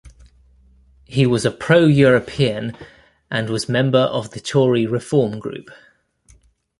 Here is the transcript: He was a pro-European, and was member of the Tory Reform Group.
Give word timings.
He 1.05 1.27
was 1.27 1.45
a 1.45 1.51
pro-European, 1.51 2.75
and 3.29 3.49
was 3.51 3.69
member 3.69 3.99
of 3.99 4.31
the 4.31 4.39
Tory 4.39 4.87
Reform 4.87 5.37
Group. 5.37 5.69